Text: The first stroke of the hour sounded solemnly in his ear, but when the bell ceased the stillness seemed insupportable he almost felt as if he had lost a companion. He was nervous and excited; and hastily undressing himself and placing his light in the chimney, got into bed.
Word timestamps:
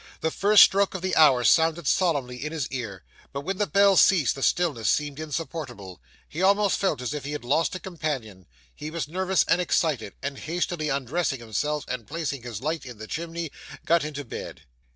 The 0.21 0.31
first 0.31 0.63
stroke 0.63 0.95
of 0.95 1.03
the 1.03 1.15
hour 1.15 1.43
sounded 1.43 1.85
solemnly 1.87 2.43
in 2.43 2.51
his 2.51 2.67
ear, 2.71 3.03
but 3.31 3.41
when 3.41 3.59
the 3.59 3.67
bell 3.67 3.95
ceased 3.95 4.33
the 4.33 4.41
stillness 4.41 4.89
seemed 4.89 5.19
insupportable 5.19 6.01
he 6.27 6.41
almost 6.41 6.79
felt 6.79 7.03
as 7.03 7.13
if 7.13 7.23
he 7.23 7.33
had 7.33 7.43
lost 7.45 7.75
a 7.75 7.79
companion. 7.79 8.47
He 8.75 8.89
was 8.89 9.07
nervous 9.07 9.43
and 9.47 9.61
excited; 9.61 10.13
and 10.23 10.39
hastily 10.39 10.89
undressing 10.89 11.39
himself 11.39 11.85
and 11.87 12.07
placing 12.07 12.41
his 12.41 12.61
light 12.61 12.83
in 12.83 12.97
the 12.97 13.05
chimney, 13.05 13.51
got 13.85 14.03
into 14.03 14.25
bed. 14.25 14.63